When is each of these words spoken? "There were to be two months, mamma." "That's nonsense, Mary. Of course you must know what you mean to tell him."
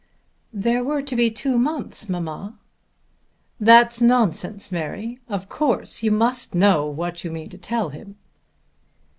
"There 0.55 0.83
were 0.83 1.03
to 1.03 1.15
be 1.15 1.29
two 1.29 1.59
months, 1.59 2.09
mamma." 2.09 2.57
"That's 3.59 4.01
nonsense, 4.01 4.71
Mary. 4.71 5.19
Of 5.29 5.47
course 5.47 6.01
you 6.01 6.09
must 6.09 6.55
know 6.55 6.87
what 6.87 7.23
you 7.23 7.29
mean 7.29 7.49
to 7.49 7.57
tell 7.59 7.89
him." 7.89 8.15